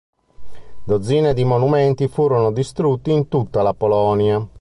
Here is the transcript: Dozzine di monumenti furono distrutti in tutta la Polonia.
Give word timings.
Dozzine 0.85 1.35
di 1.35 1.43
monumenti 1.43 2.07
furono 2.07 2.51
distrutti 2.51 3.11
in 3.11 3.27
tutta 3.27 3.61
la 3.61 3.75
Polonia. 3.75 4.43